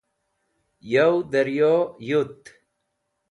[0.91, 1.73] yow daryo
[2.07, 2.41] yut